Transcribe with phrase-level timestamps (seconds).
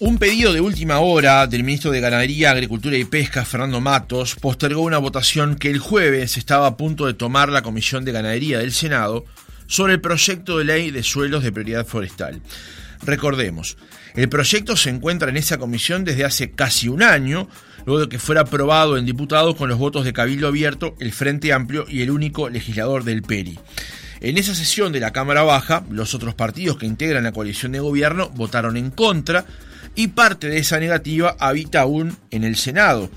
[0.00, 4.82] Un pedido de última hora del ministro de Ganadería, Agricultura y Pesca, Fernando Matos, postergó
[4.82, 8.72] una votación que el jueves estaba a punto de tomar la Comisión de Ganadería del
[8.72, 9.24] Senado
[9.68, 12.42] sobre el proyecto de ley de suelos de prioridad forestal.
[13.02, 13.76] Recordemos,
[14.16, 17.48] el proyecto se encuentra en esa comisión desde hace casi un año,
[17.86, 21.52] luego de que fuera aprobado en diputados con los votos de Cabildo Abierto, el Frente
[21.52, 23.60] Amplio y el único legislador del PERI.
[24.20, 27.78] En esa sesión de la Cámara Baja, los otros partidos que integran la coalición de
[27.78, 29.46] gobierno votaron en contra
[29.94, 33.10] y parte de esa negativa habita aún en el Senado.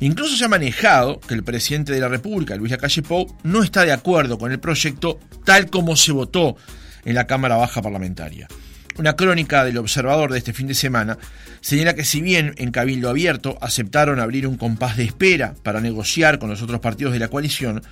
[0.00, 3.84] Incluso se ha manejado que el presidente de la República, Luis Lacalle Pou, no está
[3.84, 6.56] de acuerdo con el proyecto tal como se votó
[7.04, 8.48] en la Cámara Baja Parlamentaria.
[8.96, 11.18] Una crónica del observador de este fin de semana
[11.60, 16.38] señala que si bien en Cabildo Abierto aceptaron abrir un compás de espera para negociar
[16.38, 17.82] con los otros partidos de la coalición,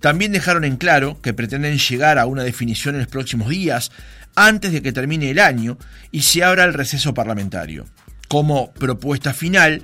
[0.00, 3.90] también dejaron en claro que pretenden llegar a una definición en los próximos días,
[4.36, 5.78] antes de que termine el año
[6.12, 7.86] y se abra el receso parlamentario.
[8.28, 9.82] Como propuesta final,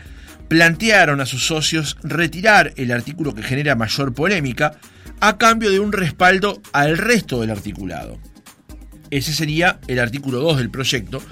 [0.49, 4.79] plantearon a sus socios retirar el artículo que genera mayor polémica
[5.21, 8.19] a cambio de un respaldo al resto del articulado.
[9.11, 11.23] Ese sería el artículo 2 del proyecto,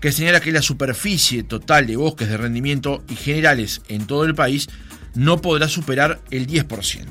[0.00, 4.34] que señala que la superficie total de bosques de rendimiento y generales en todo el
[4.34, 4.68] país
[5.14, 7.06] no podrá superar el 10%.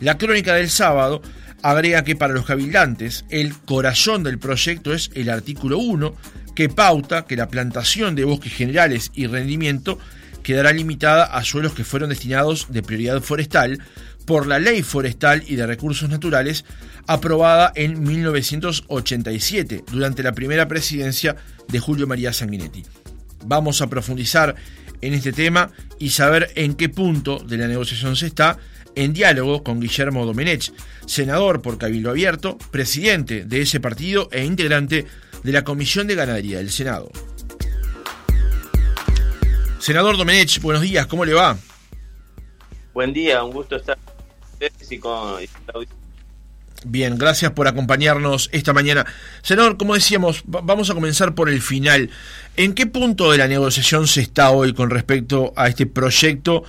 [0.00, 1.22] La crónica del sábado
[1.62, 6.14] agrega que para los cabildantes el corazón del proyecto es el artículo 1,
[6.54, 9.98] que pauta que la plantación de bosques generales y rendimiento
[10.42, 13.78] quedará limitada a suelos que fueron destinados de prioridad forestal
[14.26, 16.64] por la Ley Forestal y de Recursos Naturales
[17.06, 21.36] aprobada en 1987 durante la primera presidencia
[21.68, 22.84] de Julio María Sanguinetti.
[23.44, 24.54] Vamos a profundizar
[25.00, 28.58] en este tema y saber en qué punto de la negociación se está
[28.94, 30.72] en diálogo con Guillermo Domenech,
[31.06, 35.06] senador por Cabildo Abierto, presidente de ese partido e integrante
[35.42, 37.10] de la Comisión de Ganadería del Senado.
[39.78, 41.56] Senador Domenech, buenos días, ¿cómo le va?
[42.94, 43.98] Buen día, un gusto estar
[45.00, 45.40] con
[46.84, 49.06] Bien, gracias por acompañarnos esta mañana.
[49.42, 52.10] Senador, como decíamos, vamos a comenzar por el final.
[52.56, 56.64] ¿En qué punto de la negociación se está hoy con respecto a este proyecto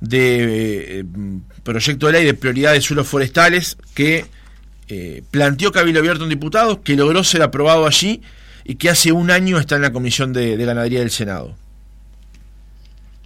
[0.00, 1.04] de eh,
[1.62, 4.26] proyecto de ley de prioridad de suelos forestales que
[4.88, 8.22] eh, planteó Cabildo Abierto en diputados, que logró ser aprobado allí
[8.64, 11.56] y que hace un año está en la Comisión de, Ganadería del Senado?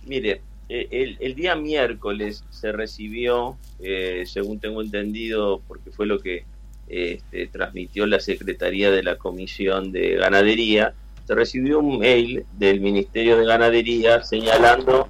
[0.07, 6.45] Mire, eh, el, día miércoles se recibió, eh, según tengo entendido, porque fue lo que
[6.89, 10.95] este, transmitió la Secretaría de la Comisión de Ganadería,
[11.27, 15.09] se recibió un mail del Ministerio de Ganadería señalando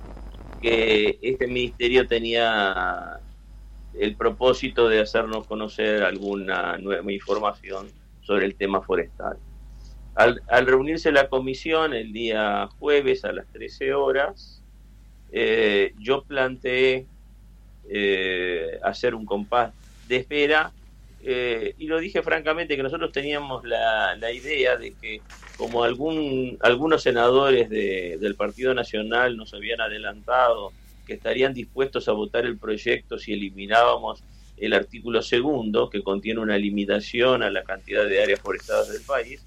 [0.60, 3.21] que este ministerio tenía
[3.94, 7.88] el propósito de hacernos conocer alguna nueva información
[8.22, 9.37] sobre el tema forestal.
[10.15, 14.62] Al, reunirse la comisión el día jueves a las 13 horas,
[15.32, 17.06] eh, yo planteé
[17.88, 19.72] eh, hacer un compás
[20.09, 20.72] de espera
[21.22, 25.20] eh, y lo dije francamente que nosotros teníamos la, idea de que
[25.56, 30.72] como algún, algunos senadores del Partido Nacional nos habían adelantado
[31.06, 34.22] que estarían dispuestos a votar el proyecto si eliminábamos
[34.56, 39.44] el artículo segundo que contiene una limitación a la cantidad de áreas forestadas del país,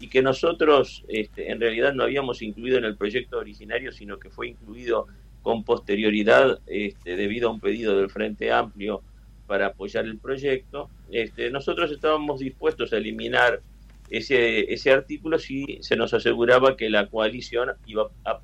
[0.00, 4.30] y que nosotros este, en realidad no habíamos incluido en el proyecto originario, sino que
[4.30, 5.06] fue incluido
[5.42, 9.02] con posterioridad este, debido a un pedido del Frente Amplio
[9.50, 10.88] para apoyar el proyecto.
[11.10, 13.60] Este, nosotros estábamos dispuestos a eliminar
[14.08, 18.38] ese, ese artículo si se nos aseguraba que la coalición iba a,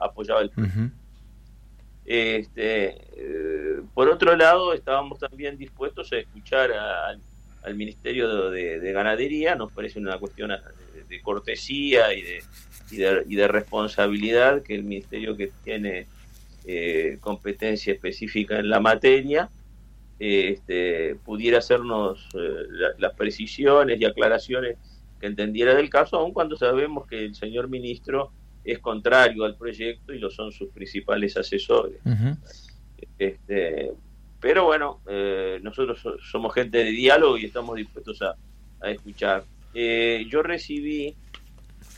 [0.00, 0.94] apoyar el proyecto.
[2.04, 6.70] Este, eh, por otro lado, estábamos también dispuestos a escuchar
[7.64, 10.52] al Ministerio de, Ganadería, nos parece una cuestión
[11.08, 12.44] de cortesía y de,
[13.26, 16.06] y de, responsabilidad que el ministerio que tiene
[16.64, 19.50] eh, competencia específica en la materia
[20.18, 24.78] este, pudiera hacernos eh, las precisiones y aclaraciones
[25.20, 28.32] que entendiera del caso, aun cuando sabemos que el señor ministro
[28.64, 32.00] es contrario al proyecto y lo son sus principales asesores.
[33.18, 33.92] este,
[34.40, 38.36] pero bueno, eh, nosotros somos gente de diálogo y estamos dispuestos a,
[38.80, 39.44] a escuchar
[39.78, 41.14] eh, yo recibí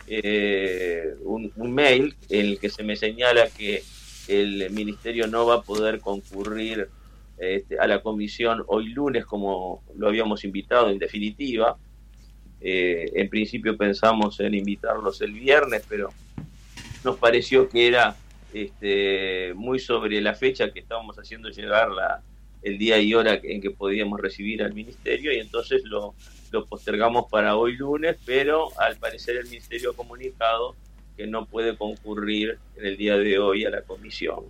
[0.09, 3.85] eh, un, mail en el que se me señala que
[4.27, 6.89] el ministerio no va a poder concurrir
[7.39, 11.77] este, a la comisión hoy lunes como lo habíamos invitado en definitiva.
[12.61, 16.11] Eh, en principio pensamos en invitarlos el viernes, pero
[17.05, 18.17] nos pareció que era
[18.53, 22.23] este, muy sobre la fecha que estábamos haciendo llegar la,
[22.63, 26.15] el día y hora en que podíamos recibir al ministerio y entonces lo,
[26.51, 30.75] lo postergamos para hoy lunes, pero al parecer el Ministerio ha comunicado
[31.17, 34.45] que no puede concurrir en el día de hoy a la comisión.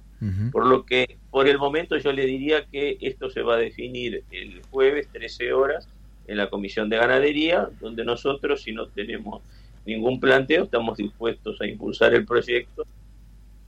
[0.51, 4.25] Por lo que, por el momento, yo le diría que esto se va a definir
[4.33, 5.89] el jueves, 13 horas,
[6.27, 9.43] en la comisión de ganadería, donde nosotros, si no tenemos
[9.87, 12.85] ningún planteo, estamos dispuestos a impulsar el proyecto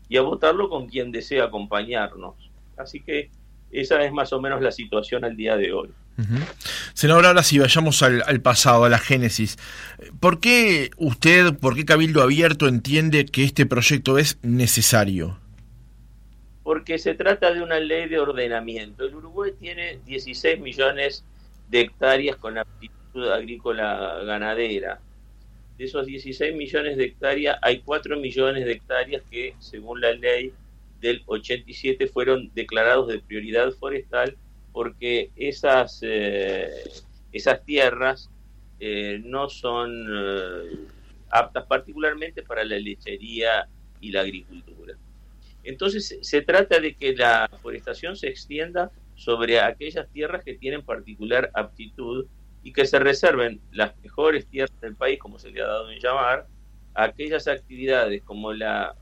[0.09, 2.35] y a votarlo con quien desea acompañarnos.
[2.77, 3.31] Así que
[3.71, 5.89] esa es más o menos la situación al día de hoy.
[6.93, 9.57] Senador, ahora si vayamos al, pasado, a la génesis,
[10.21, 15.40] ¿por qué usted, por qué Cabildo Abierto entiende que este proyecto es necesario?
[16.71, 19.05] Porque se trata de una ley de ordenamiento.
[19.05, 21.25] El Uruguay tiene 16 millones
[21.69, 25.01] de hectáreas con aptitud agrícola ganadera.
[25.77, 30.53] De esos 16 millones de hectáreas, hay 4 millones de hectáreas que, según la ley
[31.01, 34.37] del 87, fueron declarados de prioridad forestal
[34.71, 36.71] porque esas, eh,
[37.33, 38.31] esas tierras
[38.79, 40.77] eh, no son eh,
[41.31, 43.67] aptas particularmente para la lechería
[44.01, 44.95] y la agricultura.
[45.65, 51.51] Entonces se trata de que la forestación se extienda sobre aquellas tierras que tienen particular
[51.55, 52.27] aptitud
[52.63, 55.99] y que se reserven las mejores tierras del país, como se le ha dado en
[55.99, 56.47] llamar,
[56.95, 58.95] a aquellas actividades como la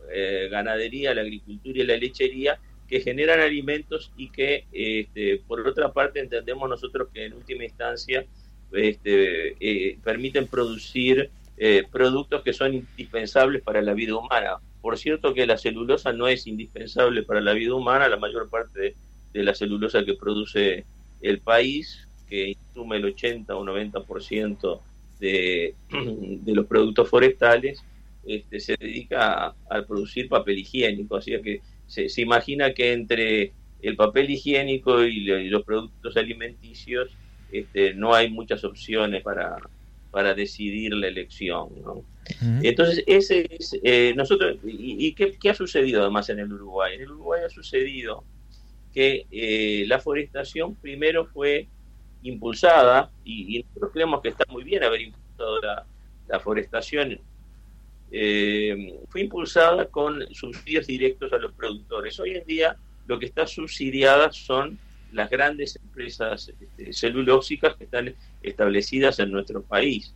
[0.51, 2.59] ganadería, la agricultura y la lechería
[2.89, 8.25] que generan alimentos y que, este, por otra parte, entendemos nosotros que en última instancia
[8.73, 14.57] este, eh, permiten producir eh, productos que son indispensables para la vida humana.
[14.89, 18.95] Por cierto que la celulosa no es indispensable para la vida humana, la mayor parte
[19.35, 20.87] de, la celulosa que produce
[21.21, 24.81] el país, que insume el 80 o 90%
[25.21, 27.85] de, de los productos forestales,
[28.25, 33.53] este, se dedica a, producir papel higiénico, así que se, imagina que entre
[33.83, 35.21] el papel higiénico y,
[35.51, 37.11] los productos alimenticios
[37.53, 39.59] este, no hay muchas opciones para,
[40.11, 41.69] para decidir la elección.
[42.63, 46.95] Entonces, ese es, eh, nosotros, ¿y, qué, ha sucedido además en el Uruguay?
[46.95, 48.25] En el Uruguay ha sucedido
[48.93, 51.69] que eh, la forestación primero fue
[52.23, 55.87] impulsada, y, nosotros creemos que está muy bien haber impulsado la,
[56.29, 57.21] la forestación
[58.11, 62.19] eh, fue impulsada con subsidios directos a los productores.
[62.21, 62.77] Hoy en día
[63.07, 64.79] lo que está subsidiada son
[65.13, 70.13] las grandes empresas este, celulóxicas que están establecidas en nuestro país.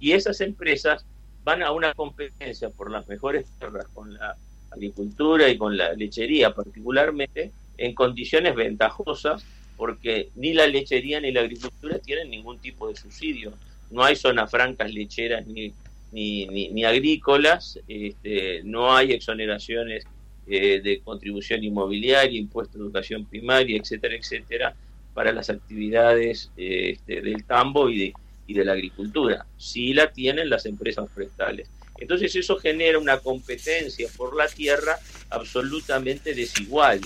[0.00, 1.04] Y esas empresas
[1.44, 4.36] van a una competencia por las mejores tierras con la
[4.70, 9.44] agricultura y con la lechería particularmente en condiciones ventajosas
[9.76, 13.52] porque ni la lechería ni la agricultura tienen ningún tipo de subsidio.
[13.90, 15.72] No hay zonas francas lecheras ni
[16.14, 20.04] ni, ni, agrícolas, este, no hay exoneraciones
[20.46, 24.74] eh, de contribución inmobiliaria, impuesto de educación primaria, etcétera, etcétera,
[25.14, 28.12] para las actividades este, del tambo y
[28.46, 29.46] de, la agricultura.
[29.56, 31.68] Sí la tienen las empresas forestales.
[31.98, 34.98] Entonces eso genera una competencia por la tierra
[35.30, 37.00] absolutamente desigual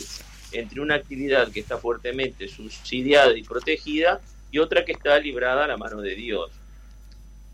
[0.51, 4.21] entre una actividad que está fuertemente subsidiada y protegida
[4.51, 6.51] y otra que está librada a la mano de Dios.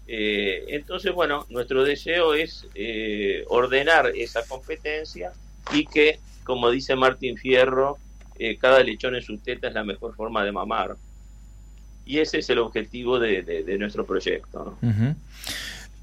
[0.06, 5.32] Eh, entonces, bueno, nuestro deseo es eh, ordenar esa competencia
[5.72, 7.98] y que, como dice Martín Fierro,
[8.38, 10.96] eh, cada lechón en su teta es la mejor forma de mamar.
[12.06, 14.76] Y ese es el objetivo de, nuestro proyecto.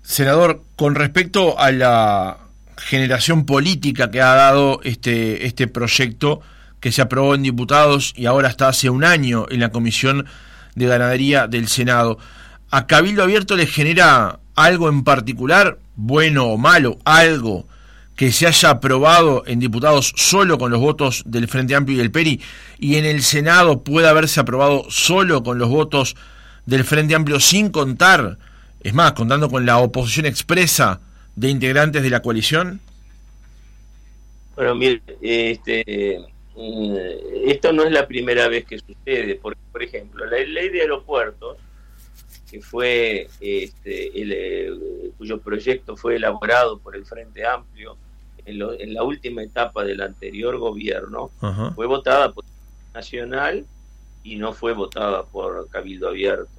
[0.02, 2.38] Senador, con respecto a la
[2.78, 6.42] generación política que ha dado este, este proyecto
[6.80, 10.26] que se aprobó en diputados y ahora está hace un año en la Comisión
[10.74, 12.18] de Ganadería del Senado,
[12.72, 17.68] a Cabildo Abierto le genera algo en particular, bueno o malo, algo
[18.16, 22.12] que se haya aprobado en diputados solo con los votos del Frente Amplio y del
[22.12, 22.42] PERI
[22.78, 26.16] y en el Senado pueda haberse aprobado solo con los votos
[26.66, 28.38] del Frente Amplio sin contar,
[28.82, 31.02] es más, contando con la oposición expresa
[31.36, 32.80] de integrantes de la coalición?
[34.56, 36.20] Bueno, mire, este,
[36.56, 36.96] mm,
[37.48, 41.58] esto no es la primera vez que sucede, porque, por ejemplo, la ley de aeropuertos
[42.52, 44.74] que fue este, eh,
[45.18, 47.96] cuyo proyecto fue elaborado por el Frente Amplio
[48.46, 51.32] en, la última etapa del anterior gobierno,
[51.76, 52.44] fue votada por
[52.94, 53.66] Nacional
[54.24, 56.50] y no fue votada por Cabildo Abierto.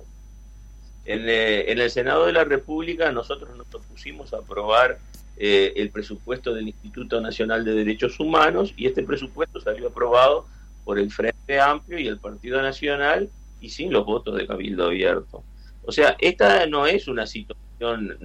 [1.04, 4.98] En, eh, el Senado de la República nosotros nos propusimos aprobar
[5.36, 10.46] eh, el presupuesto del Instituto Nacional de Derechos Humanos y este presupuesto salió aprobado
[10.84, 13.28] por el Frente Amplio y el Partido Nacional
[13.60, 15.42] y sin los votos de Cabildo Abierto.
[15.84, 18.18] O sea, esta no es una situación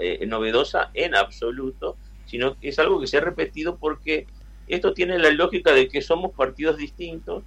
[0.00, 1.96] eh, novedosa en absoluto,
[2.26, 4.26] sino que es algo que se ha repetido porque
[4.66, 7.44] esto tiene la lógica de que somos partidos distintos,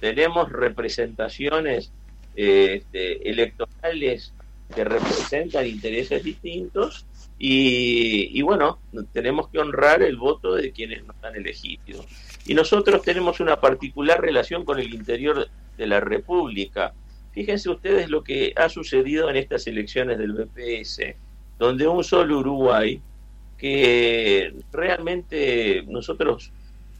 [0.00, 1.92] tenemos representaciones
[2.36, 4.32] eh, este, electorales
[4.74, 7.06] que representan intereses distintos
[7.40, 8.80] Y, bueno,
[9.12, 12.04] tenemos que honrar el voto de quienes nos han elegido.
[12.46, 16.94] Y nosotros tenemos una particular relación con el interior de la República.
[17.38, 21.14] Fíjense ustedes lo que ha sucedido en estas elecciones del BPS,
[21.56, 23.00] donde un solo Uruguay,
[23.56, 26.50] que realmente nosotros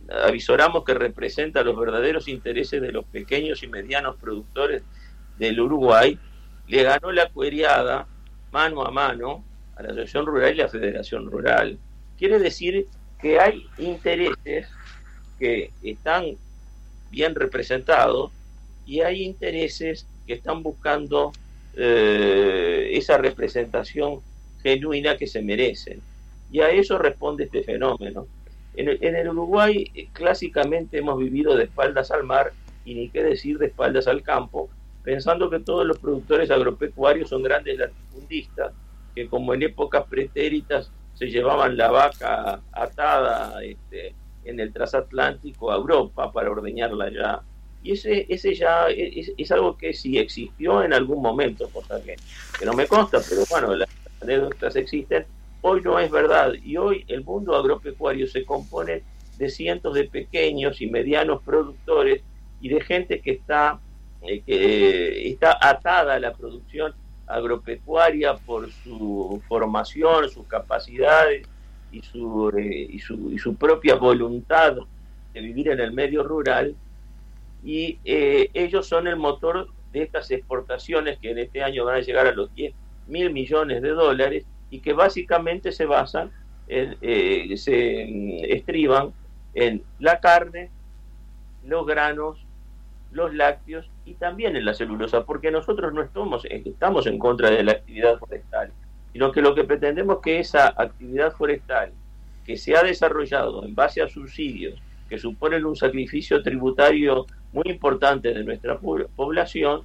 [0.09, 4.85] avisoramos que representa los verdaderos intereses de los pequeños y medianos productores
[5.41, 6.17] del Uruguay,
[6.69, 8.07] le ganó la cueriada
[8.53, 11.77] mano a mano a la Asociación Rural y la Federación Rural.
[12.17, 12.87] Quiere decir
[13.21, 14.69] que hay intereses
[15.37, 16.37] que están
[17.11, 18.31] bien representados
[18.87, 21.33] y hay intereses que están buscando
[21.75, 24.21] eh, esa representación
[24.63, 26.01] genuina que se merecen.
[26.53, 28.27] Y a eso responde este fenómeno.
[28.75, 32.53] En el, Uruguay eh, clásicamente hemos vivido de espaldas al mar
[32.85, 34.69] y ni qué decir de espaldas al campo,
[35.03, 38.73] pensando que todos los productores agropecuarios son grandes latifundistas
[39.15, 45.77] que como en épocas pretéritas se llevaban la vaca atada este, en el transatlántico a
[45.77, 47.43] Europa para ordeñarla ya.
[47.83, 52.17] Y ese, ese ya es, algo que sí existió en algún momento, cosa que,
[52.65, 53.89] no me consta, pero bueno, las
[54.21, 55.27] anécdotas existen.
[55.61, 59.03] Hoy no es verdad y hoy el mundo agropecuario se compone
[59.39, 62.23] de cientos de pequeños y medianos productores
[62.61, 63.79] y de gente que está,
[64.23, 66.95] eh, que está atada a la producción
[67.27, 71.47] agropecuaria por su formación, sus capacidades
[71.93, 74.77] y su, eh, y su, y su propia voluntad
[75.33, 76.75] de vivir en el medio rural
[77.65, 82.01] y eh, ellos son el motor de estas exportaciones que en este año van a
[82.01, 82.75] llegar a los 10
[83.09, 86.31] mil millones de dólares y que básicamente se basan,
[86.69, 89.13] en, eh, se mm, estriban
[89.55, 90.71] en la carne,
[91.65, 92.39] los granos,
[93.11, 97.65] los lácteos y también en la celulosa, porque nosotros no estamos, estamos en contra de
[97.65, 98.73] la actividad forestal,
[99.13, 101.93] sino que lo que pretendemos es que esa actividad forestal
[102.45, 108.33] que se ha desarrollado en base a subsidios, que suponen un sacrificio tributario muy importante
[108.33, 109.83] de nuestra población,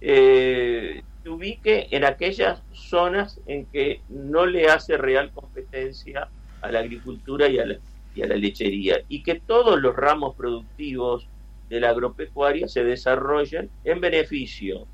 [0.00, 6.28] eh, se ubique en aquellas zonas en que no le hace real competencia
[6.62, 7.76] a la agricultura y a la,
[8.14, 11.28] y a la lechería, y que todos los ramos productivos
[11.68, 14.86] de la agropecuaria se desarrollen en beneficio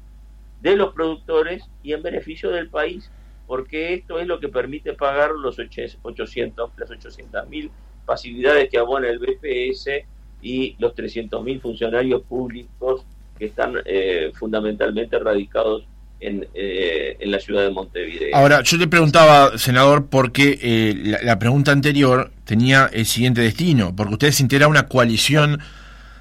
[0.61, 3.11] de los productores y en beneficio del país,
[3.47, 7.71] porque esto es lo que permite pagar los 800, las 800 mil
[8.05, 10.07] pasividades que abona el BPS
[10.43, 13.05] y los 300 mil funcionarios públicos
[13.39, 15.85] que están eh, fundamentalmente radicados
[16.21, 18.35] en, eh, en, la ciudad de Montevideo.
[18.35, 23.95] Ahora, yo te preguntaba, senador, porque eh, la, la, pregunta anterior tenía el siguiente destino,
[23.95, 25.61] porque usted se integra una coalición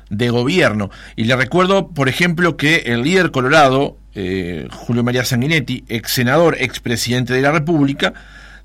[0.09, 0.89] de gobierno.
[1.15, 6.57] Y le recuerdo, por ejemplo, que el líder colorado, eh, Julio María Sanguinetti, ex senador,
[6.59, 8.13] ex presidente de la República,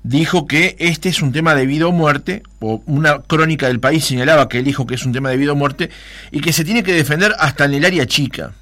[0.03, 4.05] dijo que este es un tema de vida o muerte, o una crónica del país
[4.05, 5.89] señalaba que él dijo que es un tema de vida o muerte,
[6.31, 8.53] y que se tiene que defender hasta en el área chica.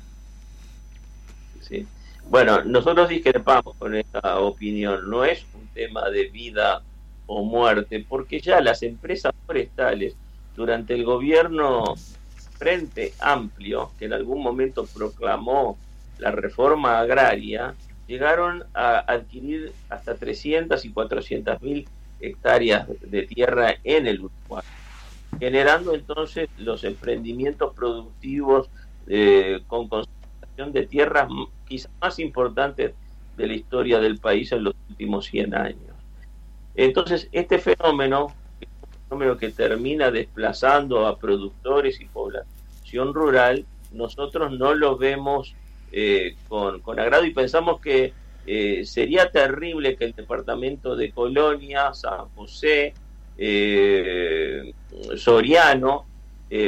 [1.62, 1.86] Sí.
[2.30, 6.82] Bueno, nosotros discrepamos con esta opinión, no es un tema de vida
[7.28, 10.16] o muerte, porque ya las empresas forestales
[10.56, 11.96] durante el gobierno
[12.58, 15.78] Frente Amplio, que en algún momento proclamó
[16.18, 17.74] la reforma agraria,
[18.10, 21.88] llegaron a adquirir hasta 300 y 400 mil
[22.20, 24.64] hectáreas de tierra en el Uruguay,
[25.40, 28.72] generando entonces los emprendimientos productivos
[29.06, 31.30] eh, con concentración de tierras
[31.68, 32.94] quizás más importantes
[33.38, 35.96] de la historia del país en los últimos 100 años.
[36.74, 38.34] Entonces, este fenómeno
[39.08, 45.56] fenómeno que termina desplazando a productores y población rural, nosotros no lo vemos
[45.92, 48.14] eh, con, agrado y pensamos que
[48.46, 52.94] eh, sería terrible que el departamento de Colonia, San José,
[53.38, 54.74] eh,
[55.16, 56.06] Soriano,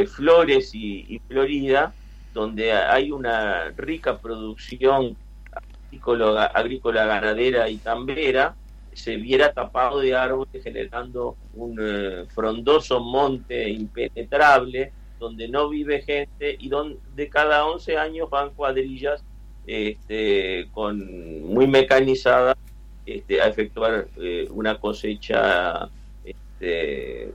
[0.08, 1.92] Flores y, Florida,
[2.34, 5.18] donde hay una rica producción
[5.88, 8.56] agrícola, agrícola ganadera y tambera,
[8.94, 16.68] se viera tapado de árboles generando un frondoso monte impenetrable donde no vive gente y
[16.68, 19.24] donde cada 11 años van cuadrillas
[19.68, 22.58] este, con muy mecanizadas
[23.06, 25.90] este, a efectuar eh, una cosecha
[26.24, 27.32] este,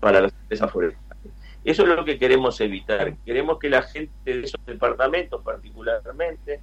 [0.00, 1.32] para las empresas forestales.
[1.62, 3.14] Eso es lo que queremos evitar.
[3.18, 6.60] Queremos que la gente de esos departamentos particularmente,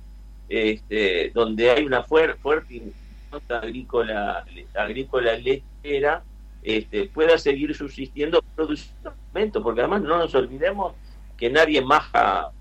[0.50, 2.82] este, donde hay una fuerte
[3.48, 6.24] agrícola, agrícola lechera
[6.64, 9.14] este, pueda seguir subsistiendo produciendo
[9.62, 10.94] porque además no nos olvidemos
[11.38, 12.52] que nadie maja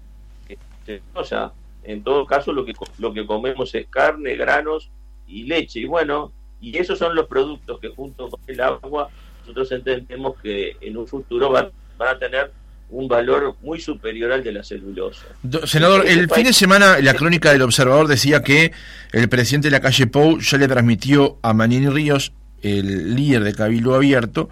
[1.24, 1.52] sea
[1.84, 4.90] En todo caso, lo que, lo que comemos es carne, granos
[5.26, 5.80] y leche.
[5.80, 9.08] Y bueno, Y esos son los productos que junto con el agua
[9.40, 12.50] nosotros entendemos que en un futuro van, van a tener
[12.88, 15.26] un valor muy superior al de la celulosa.
[15.64, 18.72] Senador, el fin de semana la crónica del Observador decía que
[19.12, 23.52] el presidente de la calle Pou ya le transmitió a Manini Ríos, el líder de
[23.52, 24.48] Cabildo Abierto,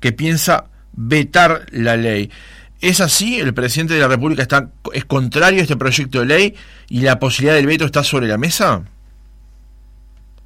[0.00, 2.30] que piensa vetar la ley.
[2.80, 3.40] ¿Es así?
[3.40, 6.54] ¿El presidente de la República está es contrario a este proyecto de ley
[6.88, 8.84] y la posibilidad del veto está sobre la mesa?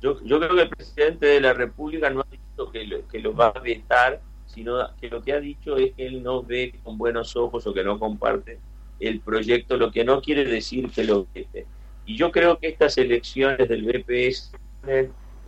[0.00, 3.48] Yo, yo creo que el presidente de la República no ha dicho que lo, va
[3.48, 7.34] a vetar, sino que lo que ha dicho es que él no ve con buenos
[7.34, 8.60] ojos o que no comparte
[9.00, 11.66] el proyecto, lo que no quiere decir que lo vete.
[12.06, 14.52] Y yo creo que estas elecciones del BPS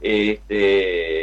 [0.00, 1.20] este,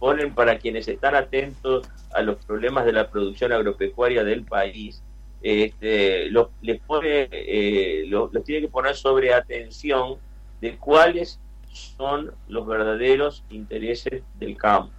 [0.00, 5.04] ponen para quienes están atentos a los problemas de la producción agropecuaria del país,
[5.42, 10.16] este, los, les pone, eh, los, tiene que poner sobre atención
[10.62, 11.38] de cuáles
[11.70, 14.92] son los verdaderos intereses del campo.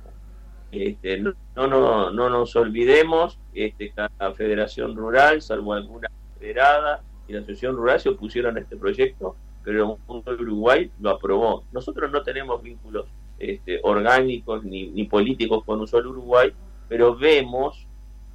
[0.72, 7.40] Este, no, no, no nos olvidemos, este, la Federación Rural, salvo alguna federada y la
[7.40, 11.64] Asociación Rural se opusieron a este proyecto, pero el Uruguay lo aprobó.
[11.72, 13.08] Nosotros no tenemos vínculos
[13.42, 16.52] este, orgánicos ni, políticos con un solo Uruguay,
[16.88, 17.88] pero vemos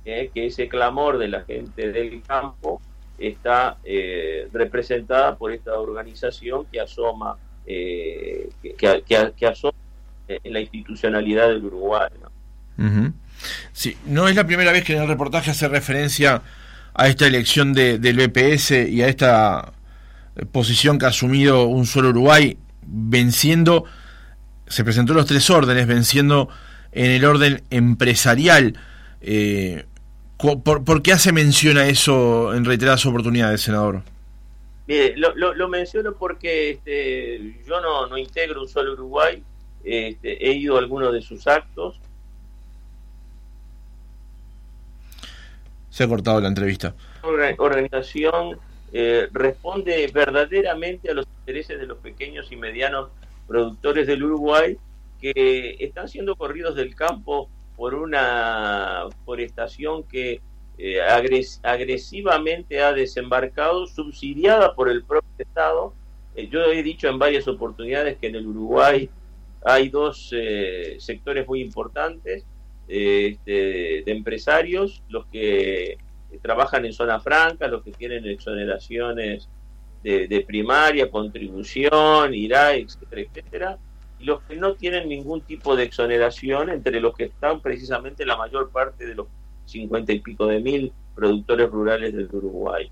[0.04, 2.80] eh, que ese clamor de la gente del campo
[3.18, 7.36] está eh, representada por esta organización que asoma,
[7.66, 8.48] eh,
[8.78, 9.78] que, asoma
[10.28, 12.10] en la institucionalidad del Uruguay.
[12.20, 13.12] ¿no?
[13.72, 16.42] Sí, no es la primera vez que en el reportaje hace referencia
[16.94, 19.72] a esta elección de, del BPS y a esta
[20.52, 23.84] posición que ha asumido un solo Uruguay, venciendo
[24.66, 26.48] se presentó los tres órdenes, venciendo
[26.92, 28.78] en el orden empresarial.
[29.20, 29.84] Eh,
[30.36, 34.02] ¿por, qué hace mención a eso en reiteradas oportunidades, senador?
[34.86, 39.42] Mire, lo, menciono porque este, yo no, no integro un solo Uruguay,
[39.84, 42.00] este, he ido a algunos de sus actos.
[45.90, 46.94] Se ha cortado la entrevista.
[47.58, 48.58] Organización
[48.92, 53.08] eh, responde verdaderamente a los intereses de los pequeños y medianos
[53.46, 54.76] productores del Uruguay
[55.20, 60.40] que están siendo corridos del campo por una forestación que
[60.78, 61.00] eh,
[61.62, 65.94] agresivamente ha desembarcado, subsidiada por el propio Estado.
[66.34, 69.08] Eh, yo he dicho en varias oportunidades que en el Uruguay
[69.64, 72.44] hay dos eh, sectores muy importantes
[72.88, 75.98] este, de empresarios, los que
[76.42, 79.48] trabajan en zona franca, los que tienen exoneraciones
[80.06, 83.78] de, primaria, contribución, IRA, etcétera, etcétera,
[84.20, 88.36] y los que no tienen ningún tipo de exoneración, entre los que están precisamente la
[88.36, 89.26] mayor parte de los
[89.64, 92.90] cincuenta y pico de mil productores rurales del Uruguay.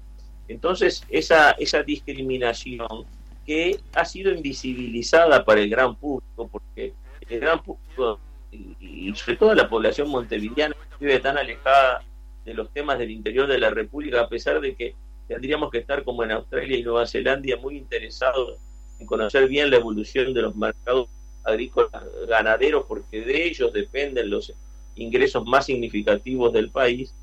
[0.48, 3.06] Entonces, esa, esa discriminación
[3.46, 6.94] que ha sido invisibilizada para el gran público, porque
[7.28, 8.18] el gran público,
[8.50, 12.02] y sobre todo la población montevideana, vive tan alejada
[12.44, 14.94] de los temas del interior de la República, a pesar de que
[15.26, 18.58] tendríamos que estar como en Australia y Nueva Zelanda muy interesados
[18.98, 21.08] en conocer bien la evolución de los mercados
[21.42, 21.90] agrícolas
[22.28, 24.52] ganaderos porque de ellos dependen los
[24.96, 27.14] ingresos más significativos del país.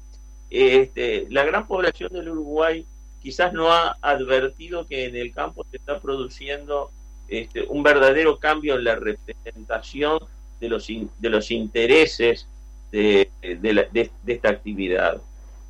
[0.50, 2.86] Este, la gran población del Uruguay
[3.22, 6.92] quizás no ha advertido que en el campo se está produciendo
[7.28, 10.20] este, un verdadero cambio en la representación
[10.60, 12.48] de los, de los intereses
[12.92, 15.22] de, de esta actividad.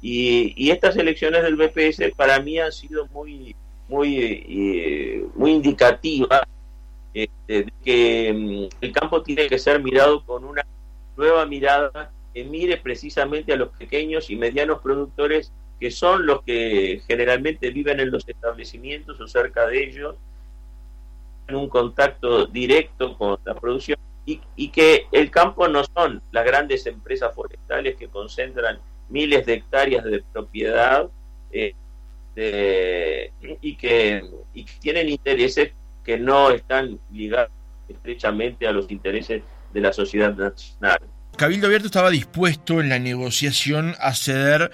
[0.02, 3.56] Y, estas elecciones del BPS para mí han sido muy,
[3.88, 6.42] muy, eh, muy indicativas
[7.14, 10.66] este, de que mm, el campo tiene que ser mirado con una
[11.16, 17.02] nueva mirada que mire precisamente a los pequeños y medianos productores que son los que
[17.08, 20.16] generalmente viven en los establecimientos o cerca de ellos,
[21.48, 26.46] en un contacto directo con la producción y, y que el campo no son las
[26.46, 28.80] grandes empresas forestales que concentran
[29.12, 31.10] miles de hectáreas de propiedad
[31.52, 34.24] eh, y, que,
[34.80, 37.52] tienen intereses que no están ligados
[37.89, 39.43] estrechamente a los intereses
[39.74, 41.00] de la sociedad nacional.
[41.38, 44.71] Cabildo Abierto estaba dispuesto en la negociación a ceder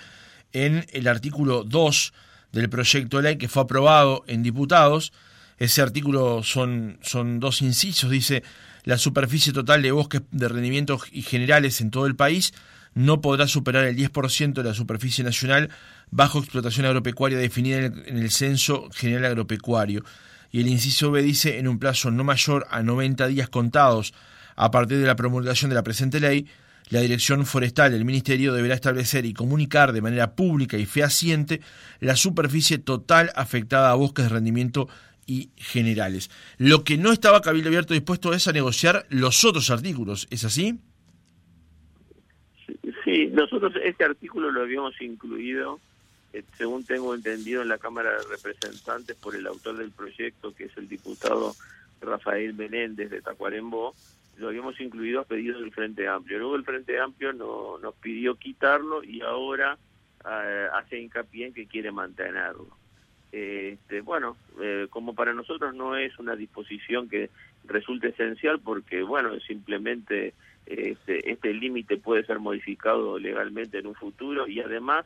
[0.54, 2.14] en el artículo 2
[2.52, 5.14] del proyecto de ley que fue aprobado en diputados.
[5.58, 8.44] Ese artículo son, son dos incisos, dice
[8.84, 12.54] la superficie total de bosques de rendimientos y generales en todo el país
[12.98, 15.70] no podrá superar el 10% de la superficie nacional
[16.10, 20.04] bajo explotación agropecuaria definida en el, Censo General Agropecuario.
[20.52, 24.16] Y el inciso B dice, en un plazo no mayor a 90 días contados
[24.56, 26.48] a partir de la promulgación de la presente ley,
[26.90, 31.62] la Dirección Forestal del Ministerio deberá establecer y comunicar de manera pública y fehaciente
[32.00, 34.90] la superficie total afectada a bosques de rendimiento
[35.28, 36.32] y generales.
[36.58, 40.80] Lo que no estaba Cabildo Abierto dispuesto es a negociar los otros artículos, ¿es así?
[43.18, 45.80] Sí, nosotros este artículo lo habíamos incluido,
[46.34, 50.66] eh, según tengo entendido, en la Cámara de Representantes por el autor del proyecto, que
[50.66, 51.56] es el diputado
[52.00, 53.96] Rafael Menéndez de Tacuarembó,
[54.38, 56.38] lo habíamos incluido a pedido del Frente Amplio.
[56.38, 59.80] Luego el Frente Amplio no, nos pidió quitarlo y ahora
[60.24, 62.68] eh, hace hincapié en que quiere mantenerlo.
[63.32, 67.32] Este, bueno, eh, como para nosotros no es una disposición que
[67.66, 70.36] resulte esencial porque, bueno, simplemente
[70.68, 75.06] este, este límite puede ser modificado legalmente en un futuro y además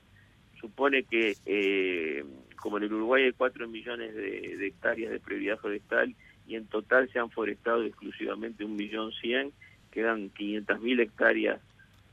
[0.59, 2.23] supone que, eh,
[2.57, 6.15] como en el Uruguay hay 4 millones de, hectáreas de prioridad forestal
[6.47, 9.51] y en total se han forestado exclusivamente un millón cien,
[9.91, 11.59] quedan 500 mil hectáreas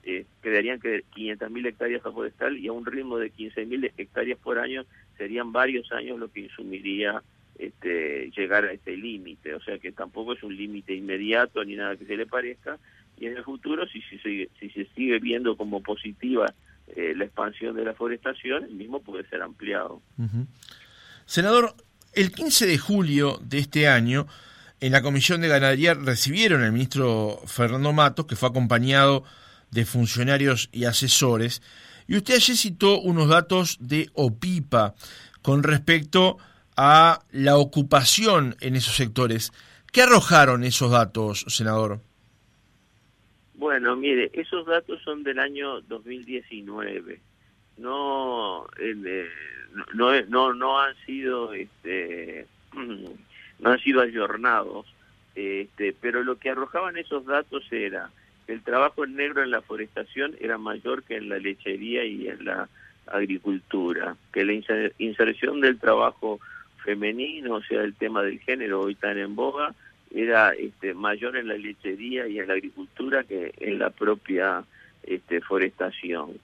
[0.05, 4.59] eh, quedarían que 500.000 hectáreas a forestal y a un ritmo de 15.000 hectáreas por
[4.59, 4.87] año
[5.19, 7.23] serían varios años lo que insumiría
[7.59, 9.55] este, llegar a ese límite.
[9.55, 12.79] O sea que tampoco es un límite inmediato ni nada que se le parezca.
[13.21, 14.19] Y en el futuro, si, si,
[14.61, 16.53] si se sigue viendo como positiva
[16.97, 20.01] eh, la expansión de la forestación, el mismo puede ser ampliado.
[21.27, 21.75] Senador,
[22.15, 24.27] el 15 de julio de este año,
[24.81, 29.25] en la Comisión de Ganadería recibieron al ministro Fernando Matos, que fue acompañado
[29.71, 31.63] de funcionarios y asesores.
[32.07, 34.95] Y usted ayer citó unos datos de OPIPA
[35.43, 36.39] con respecto
[36.77, 39.53] a la ocupación en esos sectores.
[39.93, 42.01] ¿Qué arrojaron esos datos, senador?
[43.59, 47.21] Bueno, mire, esos datos son del año 2019.
[47.77, 49.29] No, eh,
[49.95, 54.87] no, no, no han sido, este, no han sido ayornados,
[55.35, 58.11] este, pero lo que arrojaban esos datos era
[58.49, 62.47] el trabajo en negro en la forestación era mayor que en la lechería y en
[62.47, 62.69] la
[63.07, 64.55] agricultura, que la
[64.99, 66.41] inserción del trabajo
[66.85, 69.75] femenino, o sea, el tema del género hoy tan en boga,
[70.15, 74.65] era este, mayor en la lechería y en la agricultura que en la propia
[75.03, 76.39] este, forestación.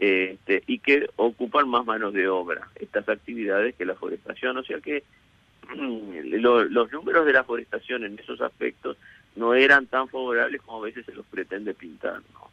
[0.00, 4.56] Este, y que ocupan más manos de obra estas actividades que la forestación.
[4.56, 5.02] O sea que
[5.74, 8.96] los números de la forestación en esos aspectos
[9.36, 12.20] no eran tan favorables como a veces se los pretende pintar.
[12.32, 12.48] ¿no?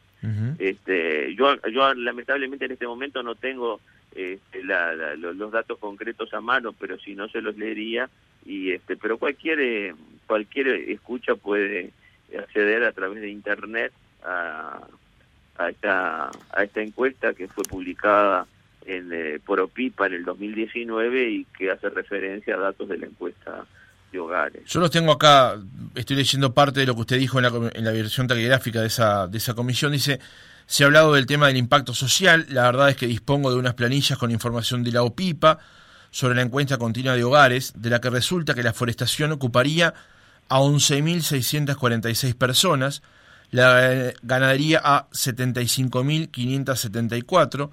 [0.58, 3.80] este, yo, yo lamentablemente en este momento no tengo
[4.16, 8.10] este, los, datos concretos a mano, pero si no se los leería.
[8.46, 9.96] Y este, pero cualquier eh,
[10.28, 11.92] cualquier escucha puede
[12.38, 14.82] acceder a través de internet a,
[15.58, 18.48] a esta a esta encuesta que fue publicada
[18.86, 23.06] en, eh, por OPIPA en el 2019 y que hace referencia a datos de la
[23.06, 23.66] encuesta
[24.18, 24.64] hogares.
[24.66, 25.56] Yo los tengo acá,
[25.96, 28.88] estoy leyendo parte de lo que usted dijo en la, en la versión taquigráfica de
[28.88, 29.92] esa, de esa comisión.
[29.92, 30.20] Dice,
[30.66, 32.46] se ha hablado del tema del impacto social.
[32.50, 35.60] La verdad es que dispongo de unas planillas con información de la OPIPA
[36.12, 39.94] sobre la encuesta continua de hogares, de la que resulta que la forestación ocuparía
[40.50, 43.02] a 11.646 personas,
[43.52, 47.70] la ganadería a 75.574,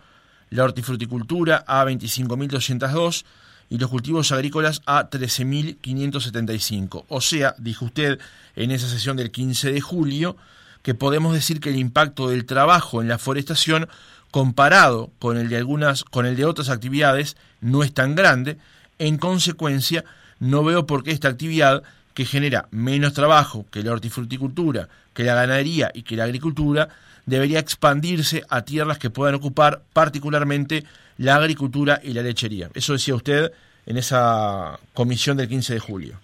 [0.50, 3.24] la hortifruticultura a 25.202,
[3.72, 7.06] y los cultivos agrícolas a 13.575.
[7.08, 8.18] O sea, dijo usted
[8.54, 10.36] en esa sesión del 15 de julio,
[10.82, 13.88] que podemos decir que el impacto del trabajo en la forestación
[14.30, 18.58] comparado con el de algunas con el de otras actividades no es tan grande.
[18.98, 20.04] En consecuencia,
[20.38, 21.82] no veo por qué esta actividad
[22.14, 26.88] que genera menos trabajo que la hortifruticultura, que la ganadería y que la agricultura,
[27.26, 30.84] debería expandirse a tierras que puedan ocupar particularmente
[31.18, 32.68] la agricultura y la lechería.
[32.74, 33.52] Eso decía usted
[33.86, 36.20] en esa comisión del 15 de julio.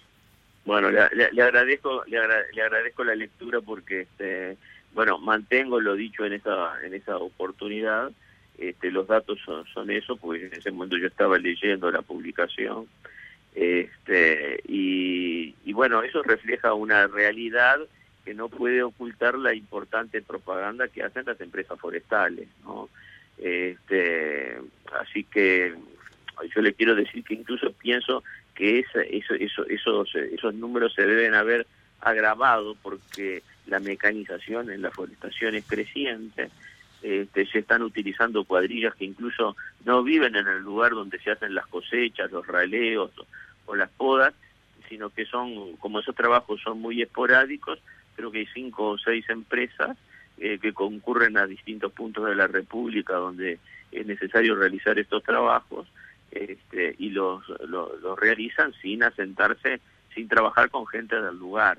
[0.64, 1.00] Bueno, le,
[1.42, 4.58] agradezco le, agradezco la lectura porque este,
[4.92, 8.10] bueno, mantengo lo dicho en esa en esa oportunidad.
[8.58, 12.86] Este, los datos son, son eso, porque en ese momento yo estaba leyendo la publicación.
[13.58, 17.80] Este, y, y bueno, eso refleja una realidad
[18.24, 22.88] que no puede ocultar la importante propaganda que hacen las empresas forestales, ¿no?
[23.36, 24.58] Este,
[25.00, 25.74] así que
[26.54, 28.22] yo le quiero decir que incluso pienso
[28.54, 31.66] que eso, eso, esos, esos números se deben haber
[32.00, 36.48] agravado porque la mecanización en la forestación es creciente,
[37.02, 41.56] este, se están utilizando cuadrillas que incluso no viven en el lugar donde se hacen
[41.56, 43.10] las cosechas, los raleos
[43.68, 44.34] o, las podas,
[44.88, 47.78] sino que son, como esos trabajos son muy esporádicos,
[48.16, 49.96] creo que hay cinco o seis empresas
[50.38, 53.58] eh, que concurren a distintos puntos de la República donde
[53.92, 55.86] es necesario realizar estos trabajos
[56.30, 59.80] este, y los, los, realizan sin asentarse,
[60.14, 61.78] sin trabajar con gente del lugar.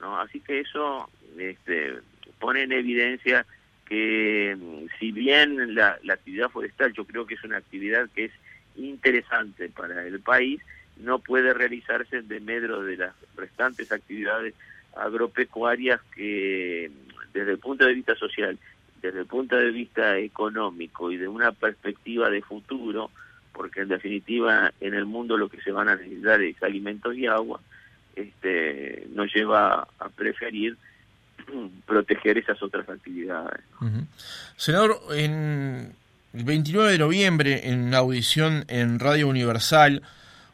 [0.00, 0.20] ¿no?
[0.20, 1.98] Así que eso este,
[2.38, 3.46] pone en evidencia
[3.86, 4.56] que
[4.98, 8.32] si bien la actividad forestal yo creo que es una actividad que es
[8.76, 10.60] interesante para el país,
[11.00, 14.54] no puede realizarse en demedro de las restantes actividades
[14.96, 16.90] agropecuarias que
[17.32, 18.58] desde el punto de vista social,
[19.00, 23.10] desde el punto de vista económico y de una perspectiva de futuro,
[23.52, 27.26] porque en definitiva en el mundo lo que se van a necesitar es alimentos y
[27.26, 27.60] agua,
[28.16, 30.76] este, nos lleva a preferir
[31.86, 33.60] proteger esas otras actividades.
[34.56, 35.92] Senador, en
[36.34, 40.02] el 29 de noviembre, en una audición en Radio Universal,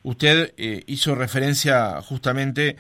[0.05, 2.77] usted eh, hizo referencia justamente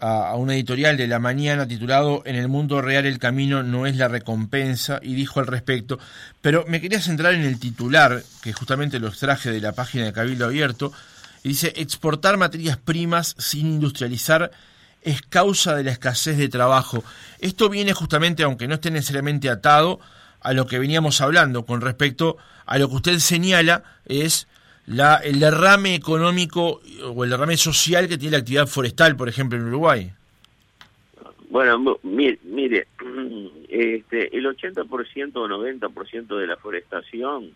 [0.00, 3.96] a, un editorial de la mañana titulado En el mundo real el camino no es
[3.96, 6.00] la recompensa y dijo al respecto,
[6.40, 10.12] pero me quería centrar en el titular, que justamente lo extraje de la página de
[10.12, 10.92] Cabildo Abierto,
[11.44, 14.50] y dice, exportar materias primas sin industrializar
[15.02, 17.04] es causa de la escasez de trabajo.
[17.38, 20.00] Esto viene justamente, aunque no esté necesariamente atado,
[20.40, 24.48] a lo que veníamos hablando con respecto a lo que usted señala es
[24.86, 29.58] la, el derrame económico o el derrame social que tiene la actividad forestal, por ejemplo,
[29.58, 30.12] en Uruguay.
[31.50, 32.86] Bueno, mire, mire
[33.68, 37.50] este, el 80% o 90% de la forestación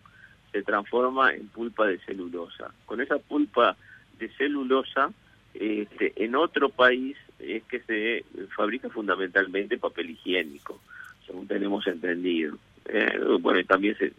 [0.51, 2.71] se transforma en pulpa de celulosa.
[2.85, 3.75] Con esa pulpa
[4.19, 5.11] de celulosa,
[5.53, 10.79] este, en otro país es que se fabrica fundamentalmente papel higiénico,
[11.25, 12.57] según tenemos entendido.
[12.85, 14.13] Eh, bueno, también se,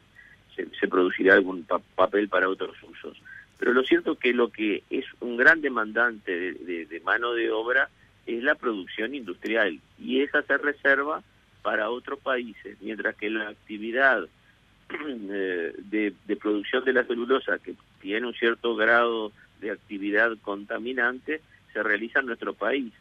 [0.79, 3.21] se, producirá algún papel para otros usos.
[3.59, 7.89] Pero lo cierto que lo que es un gran demandante de, mano de obra
[8.27, 11.23] es la producción industrial y esa se reserva
[11.63, 14.29] para otros países, mientras que la actividad
[14.91, 21.41] eh, de, de, producción de la celulosa, que tiene un cierto grado de actividad contaminante,
[21.73, 22.93] se realiza en nuestro país.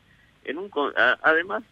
[0.43, 0.71] En un,
[1.21, 1.63] además,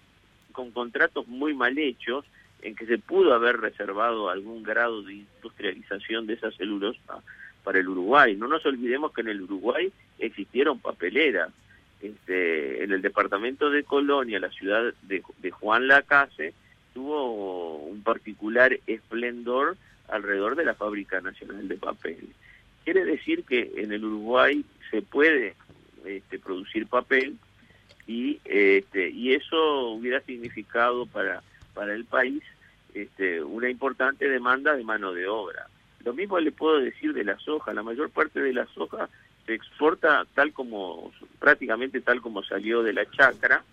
[0.52, 2.26] con contratos muy mal hechos
[2.62, 7.22] en que se pudo haber reservado algún grado de industrialización de esa celulosa
[7.64, 8.36] para el Uruguay.
[8.36, 11.52] No nos olvidemos que en el Uruguay existieron papeleras.
[12.02, 16.54] Este, en el departamento de Colonia, la ciudad de, de Juan Lacase,
[16.94, 22.30] tuvo un particular esplendor alrededor de la Fábrica Nacional de Papel.
[22.84, 25.56] Quiere decir que en el Uruguay se puede
[26.06, 27.38] este, producir papel
[28.08, 31.42] y, este, y eso hubiera significado para,
[31.76, 32.42] para el país
[32.96, 35.68] este, una importante demanda de mano de obra.
[36.04, 37.74] Lo mismo le puedo decir de la soja.
[37.74, 39.10] La mayor parte de la soja
[39.46, 43.64] se exporta tal como, prácticamente tal como salió de la chacra.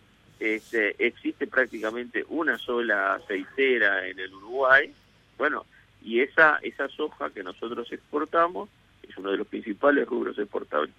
[0.41, 4.93] Este, existe prácticamente una sola aceitera en el Uruguay.
[5.39, 5.65] Bueno,
[6.03, 8.69] y esa, esa soja que nosotros exportamos
[9.03, 10.95] es uno de los principales rubros exportables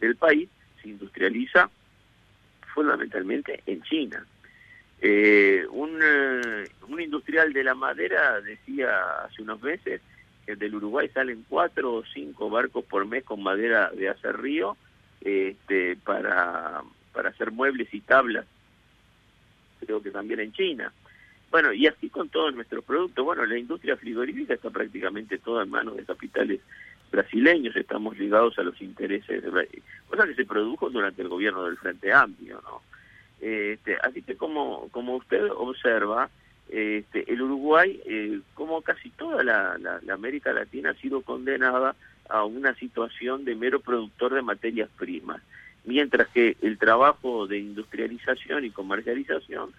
[0.00, 0.48] del país,
[0.82, 1.70] se industrializa
[2.74, 4.24] fundamentalmente en China.
[5.00, 10.00] Eh, un, eh, un industrial de la madera decía hace unos meses
[10.46, 14.76] que del Uruguay salen cuatro o cinco barcos por mes con madera de acerrío
[15.20, 16.82] este, para,
[17.12, 18.46] para hacer muebles y tablas,
[19.80, 20.92] creo que también en China.
[21.50, 23.24] Bueno, y así con todos nuestros productos.
[23.24, 26.60] Bueno, la industria frigorífica está prácticamente toda en manos de capitales
[27.10, 31.76] brasileños, estamos ligados a los intereses, de, cosa que se produjo durante el gobierno del
[31.76, 32.82] Frente Amplio, ¿no?
[33.40, 36.30] Este, así que como, como usted observa,
[36.68, 39.78] este, el Uruguay, eh, como casi toda la,
[40.12, 41.94] América Latina, ha sido condenada
[42.28, 45.40] a una situación de mero productor de materias primas,
[45.84, 49.70] mientras que el trabajo de industrialización y comercialización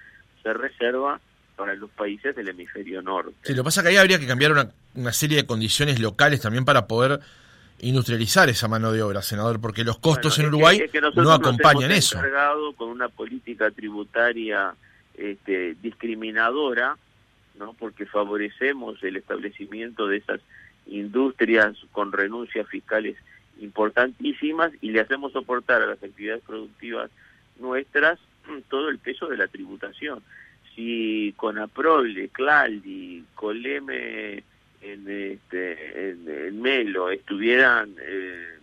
[0.43, 1.19] se reserva
[1.57, 3.33] para los países del hemisferio norte.
[3.41, 5.99] Sí, lo que pasa es que ahí habría que cambiar una, una serie de condiciones
[5.99, 7.19] locales también para poder
[7.79, 10.83] industrializar esa mano de obra, senador, porque los costos en Uruguay
[11.15, 12.75] no acompañan nos hemos eso.
[12.75, 14.73] con una política tributaria
[15.15, 16.97] este, discriminadora,
[17.57, 20.41] no, porque favorecemos el establecimiento de esas
[20.87, 23.17] industrias con renuncias fiscales
[23.59, 27.09] importantísimas y le hacemos soportar a las actividades productivas
[27.59, 28.19] nuestras
[28.69, 30.21] todo el peso de la tributación.
[30.75, 34.43] Si con Aprole, Claldi, Coleme
[35.37, 38.57] este, en, Melo estuvieran eh,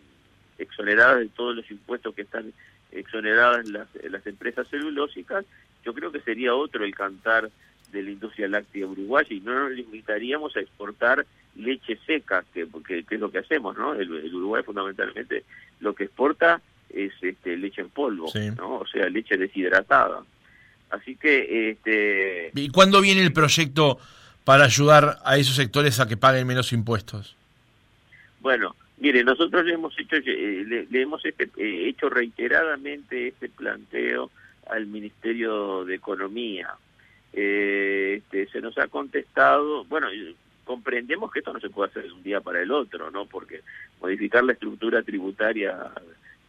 [0.59, 2.53] exoneradas de todos los impuestos que están
[2.93, 5.45] exoneradas las, las empresas celulósicas,
[5.85, 7.51] yo creo que sería otro el cantar
[7.93, 11.25] de la industria láctea uruguaya y no nos limitaríamos a exportar
[11.57, 13.95] leche seca, que, que, es lo que hacemos, ¿no?
[13.95, 15.45] El, Uruguay fundamentalmente
[15.81, 16.61] lo que exporta
[16.91, 18.79] es este, leche en polvo, ¿no?
[18.79, 20.23] O sea, leche deshidratada.
[20.91, 21.71] Así que...
[21.71, 22.51] Este...
[22.55, 23.99] ¿Y cuándo viene el proyecto
[24.45, 27.35] para ayudar a esos sectores a que paguen menos impuestos?
[28.41, 34.31] Bueno, mire, nosotros le hemos hecho eh, le, hemos este, eh, hecho reiteradamente este planteo
[34.71, 36.75] al Ministerio de Economía.
[37.33, 40.09] Eh, este, se nos ha contestado, bueno,
[40.65, 43.27] comprendemos que esto no se puede hacer de un día para el otro, ¿no?
[43.27, 43.63] Porque
[44.01, 45.91] modificar la estructura tributaria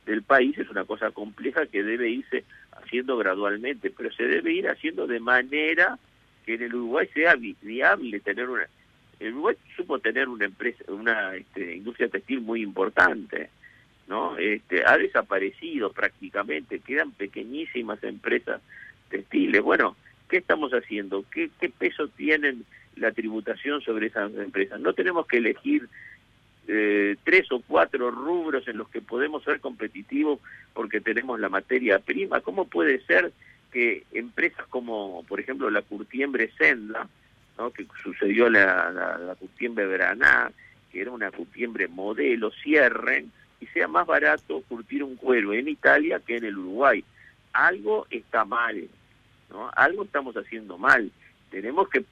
[0.06, 4.70] del país es una cosa compleja que debe irse haciendo gradualmente, pero se debe ir
[4.70, 5.98] haciendo de manera
[6.46, 8.68] que en el Uruguay sea viable tener una
[9.20, 13.50] el Uruguay supo tener una empresa una este, industria textil muy importante
[14.08, 18.62] no este ha desaparecido prácticamente quedan pequeñísimas empresas
[19.10, 19.62] textiles.
[19.62, 19.96] Bueno
[20.30, 25.88] qué estamos haciendo qué, peso tienen la tributación sobre esas empresas no tenemos que elegir
[26.68, 30.40] eh, tres o cuatro rubros en los que podemos ser competitivos
[30.74, 32.42] porque tenemos la materia prima.
[32.42, 33.32] ¿Cómo puede ser
[33.72, 37.08] que empresas como, por ejemplo, la Curtiembre Senda,
[37.58, 37.72] ¿no?
[37.72, 40.52] que sucedió la, la, la Curtiembre Braná,
[40.92, 46.20] que era una Curtiembre modelo, cierren y sea más barato curtir un cuero en Italia
[46.26, 47.04] que en el Uruguay?
[47.54, 48.88] Algo está mal,
[49.50, 49.70] ¿no?
[49.76, 51.12] Algo estamos haciendo mal.
[51.50, 52.04] Tenemos que,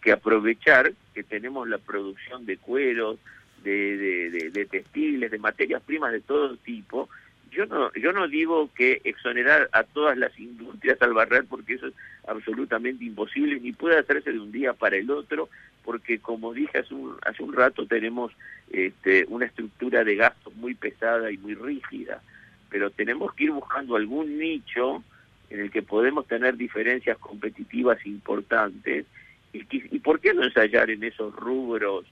[0.00, 3.18] que, aprovechar que tenemos la producción de cueros,
[3.62, 7.08] de, de, textiles, de materias primas de todo tipo,
[7.56, 11.86] yo no, yo no digo que exonerar a todas las industrias al barrer porque eso
[11.86, 11.94] es
[12.28, 15.48] absolutamente imposible ni puede hacerse de un día para el otro
[15.84, 18.32] porque como dije hace un, hace un rato tenemos
[18.70, 22.20] este, una estructura de gastos muy pesada y muy rígida,
[22.68, 25.02] pero tenemos que ir buscando algún nicho
[25.48, 29.06] en el que podemos tener diferencias competitivas importantes
[29.52, 32.04] y, y por qué no ensayar en esos rubros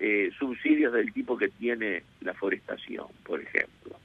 [0.00, 3.96] eh, subsidios del tipo que tiene la forestación, por ejemplo.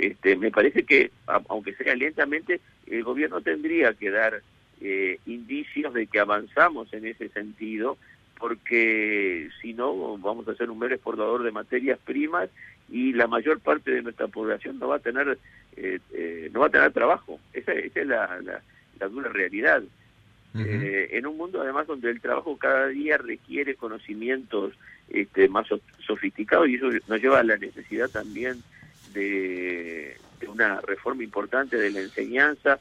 [0.00, 4.40] Este, me parece que, aunque sea lentamente, el gobierno tendría que dar
[4.80, 7.98] eh, indicios de que avanzamos en ese sentido,
[8.38, 12.48] porque si no, vamos a ser un mero exportador de materias primas
[12.88, 15.36] y la mayor parte de nuestra población no va a tener
[15.76, 17.38] eh, no va a tener trabajo.
[17.52, 18.40] Esa, es la,
[18.98, 19.82] la, dura realidad.
[20.54, 24.72] en un mundo además donde el trabajo cada día requiere conocimientos
[25.10, 25.66] este, más
[25.98, 28.62] sofisticado y eso nos lleva a la necesidad también
[29.12, 30.16] de,
[30.48, 32.78] una reforma importante de la enseñanza.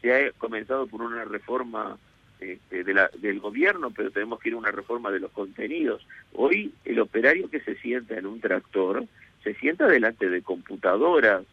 [0.00, 1.98] Se ha comenzado por una reforma
[2.38, 6.06] este, de la, del gobierno, pero tenemos que ir a una reforma de los contenidos.
[6.32, 9.04] Hoy el operario que se sienta en un tractor
[9.42, 11.44] se sienta delante de computadoras,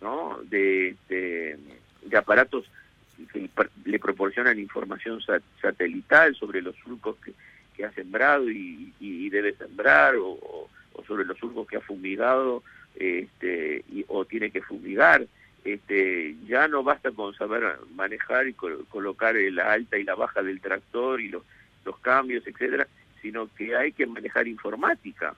[0.00, 0.38] ¿no?
[0.44, 1.58] de, de,
[2.16, 2.64] aparatos
[3.32, 3.48] que
[3.84, 5.20] le proporcionan información
[5.60, 7.34] satelital sobre los surcos que
[7.84, 10.68] ha sembrado y, debe sembrar o,
[11.06, 12.62] sobre los surcos que ha fumigado
[12.96, 15.26] este, y, o tiene que fumigar.
[15.64, 20.60] Este, ya no basta con saber manejar y colocar la alta y la baja del
[20.60, 21.42] tractor y los,
[21.84, 22.86] los cambios, etcétera,
[23.20, 25.34] sino que hay que manejar informática.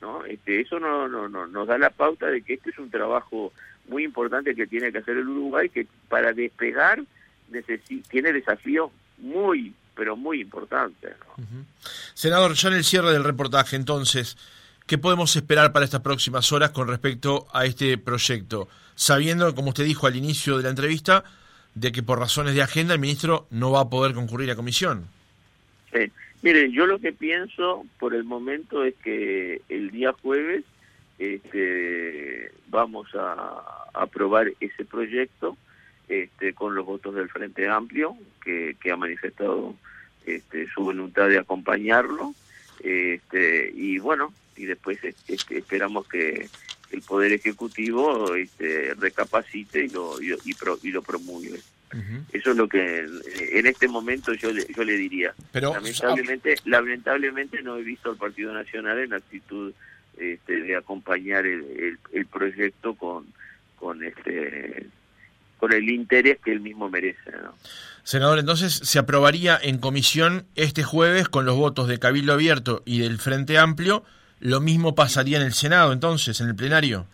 [0.00, 0.24] ¿no?
[0.26, 3.52] Este, eso no, no, no, nos da la pauta de que este es un trabajo
[3.88, 7.02] muy importante que tiene que hacer el Uruguay, que para despegar
[8.10, 11.14] tiene desafíos muy pero muy importante.
[12.14, 14.36] Senador, ya en el cierre del reportaje, entonces,
[14.86, 18.68] ¿qué podemos esperar para estas próximas horas con respecto a este proyecto?
[18.94, 21.24] Sabiendo, como usted dijo al inicio de la entrevista,
[21.74, 25.06] de que por razones de agenda el ministro no va a poder concurrir a comisión.
[25.92, 26.10] Sí.
[26.42, 30.62] Mire, yo lo que pienso por el momento es que el día jueves
[31.18, 35.56] este, vamos a aprobar ese proyecto
[36.08, 39.74] este, con los votos del Frente Amplio, que, ha manifestado
[40.26, 42.34] este, su voluntad de acompañarlo.
[42.80, 46.48] Este, y bueno, y después este, esperamos que
[46.90, 50.36] el Poder Ejecutivo este, recapacite y lo, y,
[50.82, 51.60] y, lo promulgue.
[52.32, 53.06] Eso es lo que
[53.52, 55.32] en este momento yo le, yo le diría.
[55.52, 59.72] Pero, lamentablemente, lamentablemente no he visto al Partido Nacional en actitud
[60.18, 63.26] este, de acompañar el, el proyecto con,
[63.76, 64.88] con este
[65.58, 67.20] con el interés que él mismo merece.
[68.02, 72.98] Senador, entonces se aprobaría en comisión este jueves con los votos de Cabildo Abierto y
[72.98, 74.04] del Frente Amplio.
[74.40, 77.06] ¿Lo mismo pasaría en el Senado entonces, en el plenario?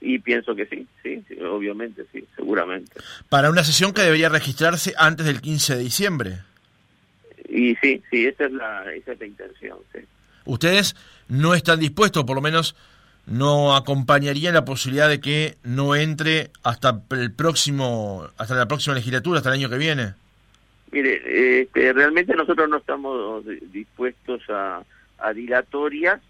[0.00, 2.92] y pienso que sí, sí, obviamente, sí, seguramente.
[3.30, 6.38] Para una sesión que debería registrarse antes del 15 de diciembre.
[7.48, 9.78] Y sí, sí, esa es la, esa es la intención.
[9.92, 10.00] Sí.
[10.44, 10.94] ¿Ustedes
[11.28, 12.76] no están dispuestos, por lo menos
[13.26, 19.38] no acompañaría la posibilidad de que no entre hasta el próximo hasta la próxima legislatura
[19.38, 20.12] hasta el año que viene
[20.92, 24.82] mire este, realmente nosotros no estamos dispuestos a,
[25.18, 26.20] a dilatorias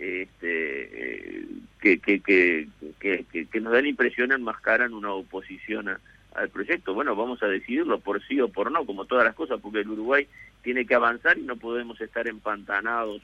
[0.00, 1.44] este,
[1.80, 5.88] que, que, que, que, que nos dan impresión enmascaran una oposición
[6.34, 6.94] al proyecto.
[6.94, 9.90] Bueno, vamos a decidirlo por sí o por no, como todas las cosas, porque el
[9.90, 10.26] Uruguay
[10.62, 13.22] tiene que avanzar y no podemos estar empantanados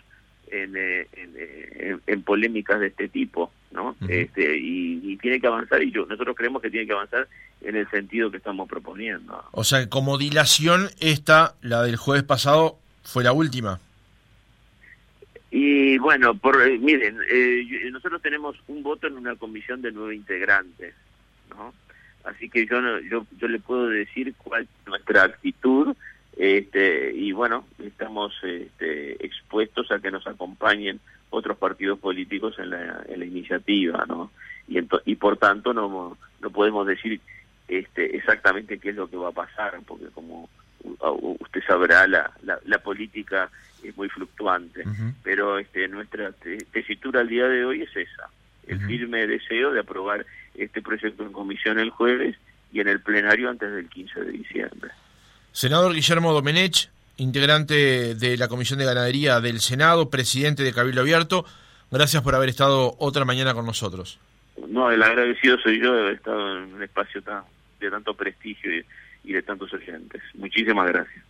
[0.49, 3.97] eh, eh, en, polémicas de este tipo, ¿no?
[4.09, 7.27] este, y, tiene que avanzar y yo nosotros creemos que tiene que avanzar
[7.63, 9.43] en el sentido que estamos proponiendo.
[9.51, 13.81] O sea, como dilación esta, la del jueves pasado, fue la última.
[15.59, 20.15] Y bueno, por, eh, miren, eh, nosotros tenemos un voto en una comisión de nueve
[20.15, 20.95] integrantes,
[21.49, 21.73] ¿no?
[22.25, 22.79] Así que yo,
[23.11, 25.97] yo, yo le puedo decir cuál es nuestra actitud
[26.37, 31.01] este, y bueno, estamos este, expuestos a que nos acompañen
[31.31, 34.33] otros partidos políticos en la, en la iniciativa, ¿no?
[34.69, 34.77] Y,
[35.07, 37.19] y por tanto no, no podemos decir
[37.67, 40.51] este, exactamente qué es lo que va a pasar, porque como
[41.41, 43.51] usted sabrá, la, la, política
[43.83, 44.85] es muy fluctuante,
[45.23, 46.33] pero este, nuestra
[46.73, 48.29] tesitura al día de hoy es esa,
[48.67, 52.37] el firme deseo de aprobar este proyecto en comisión el jueves
[52.73, 54.91] y en el plenario antes del 15 de diciembre.
[55.53, 61.47] Senador Guillermo Domenech, integrante de la Comisión de Ganadería del Senado, presidente de Cabildo Abierto,
[61.91, 64.19] gracias por haber estado otra mañana con nosotros.
[64.69, 67.43] No, el agradecido soy yo de haber estado en un espacio tan,
[67.81, 68.85] de tanto prestigio y,
[69.27, 70.23] y de tantos oyentes.
[70.35, 71.25] Muchísimas gracias.